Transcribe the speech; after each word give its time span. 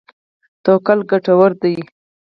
توکل 0.63 0.99
ګټور 1.11 1.51
دی. 1.61 1.75